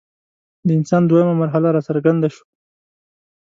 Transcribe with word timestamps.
د 0.65 0.67
انسان 0.77 1.01
دویمه 1.05 1.35
مرحله 1.41 1.67
راڅرګنده 1.75 2.27
شوه. 2.35 2.45